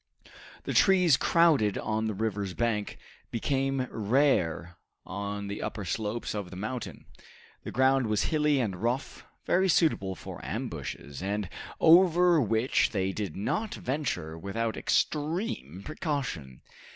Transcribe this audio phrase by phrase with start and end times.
[0.63, 2.97] The trees, crowded on the river's bank,
[3.29, 7.05] became rare on the upper slopes of the mountain.
[7.63, 11.47] The ground was hilly and rough, very suitable for ambushes, and
[11.79, 16.63] over which they did not venture without extreme precaution.